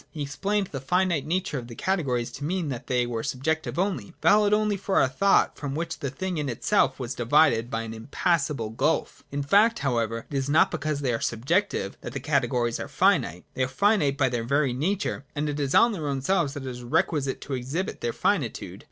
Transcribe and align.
He 0.09 0.23
explained 0.23 0.65
the 0.71 0.81
finite 0.81 1.27
nature 1.27 1.59
of 1.59 1.67
the 1.67 1.75
categories 1.75 2.31
to 2.31 2.43
mean 2.43 2.69
that 2.69 2.87
they 2.87 3.05
were 3.05 3.21
subjective 3.21 3.77
only, 3.77 4.15
valid 4.19 4.51
only 4.51 4.75
for 4.75 4.95
our 4.99 5.07
thought, 5.07 5.55
from 5.57 5.75
which 5.75 5.99
the 5.99 6.09
thing 6.09 6.39
in 6.39 6.49
itself 6.49 6.99
was 6.99 7.13
divided 7.13 7.69
by 7.69 7.83
an 7.83 7.93
impassable 7.93 8.71
gulf 8.71 9.23
In 9.31 9.43
fact, 9.43 9.77
however, 9.77 10.25
it 10.31 10.35
is 10.35 10.49
not 10.49 10.71
because 10.71 11.01
they 11.01 11.13
are 11.13 11.21
subjective, 11.21 11.97
that 12.01 12.13
the 12.13 12.19
categories 12.19 12.79
are 12.79 12.87
finite: 12.87 13.45
they 13.53 13.61
are 13.63 13.67
finite 13.67 14.17
by 14.17 14.27
their 14.29 14.43
very 14.43 14.73
nature, 14.73 15.23
and 15.35 15.47
it 15.47 15.59
is 15.59 15.75
on 15.75 15.91
their 15.91 16.07
own 16.07 16.23
selves 16.23 16.55
that 16.55 16.65
it 16.65 16.69
is 16.69 16.81
requisite 16.81 17.39
to 17.41 17.53
exhibit 17.53 18.01
their 18.01 18.11
finitude. 18.11 18.79